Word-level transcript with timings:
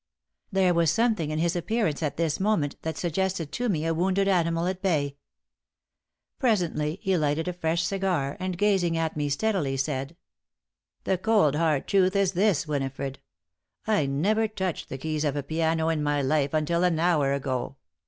There 0.51 0.73
was 0.73 0.89
something 0.89 1.29
in 1.29 1.37
his 1.37 1.55
appearance 1.55 2.01
at 2.01 2.17
this 2.17 2.39
moment 2.39 2.75
that 2.81 2.97
suggested 2.97 3.51
to 3.51 3.69
me 3.69 3.85
a 3.85 3.93
wounded 3.93 4.27
animal 4.27 4.65
at 4.65 4.81
bay. 4.81 5.15
Presently 6.39 6.97
he 7.03 7.15
lighted 7.15 7.47
a 7.47 7.53
fresh 7.53 7.83
cigar, 7.83 8.35
and 8.39 8.57
gazing 8.57 8.97
at 8.97 9.15
me 9.15 9.29
steadily, 9.29 9.77
said: 9.77 10.15
"The 11.03 11.19
cold, 11.19 11.53
hard 11.53 11.85
truth 11.87 12.15
is 12.15 12.31
this, 12.31 12.67
Winifred: 12.67 13.19
I 13.85 14.07
never 14.07 14.47
touched 14.47 14.89
the 14.89 14.97
keys 14.97 15.23
of 15.23 15.35
a 15.35 15.43
piano 15.43 15.89
in 15.89 16.01
my 16.01 16.23
life 16.23 16.55
until 16.55 16.83
an 16.83 16.97
hour 16.97 17.31
ago. 17.33 17.75